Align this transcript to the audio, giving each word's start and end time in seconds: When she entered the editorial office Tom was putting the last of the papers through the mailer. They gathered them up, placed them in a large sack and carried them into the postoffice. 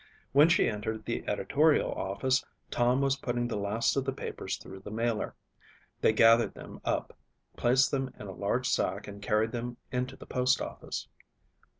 When 0.31 0.49
she 0.49 0.67
entered 0.67 1.05
the 1.05 1.23
editorial 1.27 1.91
office 1.91 2.43
Tom 2.71 3.01
was 3.01 3.17
putting 3.17 3.47
the 3.47 3.55
last 3.55 3.95
of 3.95 4.03
the 4.03 4.11
papers 4.11 4.57
through 4.57 4.79
the 4.79 4.89
mailer. 4.89 5.35
They 6.01 6.11
gathered 6.11 6.55
them 6.55 6.81
up, 6.83 7.15
placed 7.55 7.91
them 7.91 8.11
in 8.17 8.25
a 8.25 8.31
large 8.31 8.67
sack 8.67 9.07
and 9.07 9.21
carried 9.21 9.51
them 9.51 9.77
into 9.91 10.15
the 10.15 10.25
postoffice. 10.25 11.07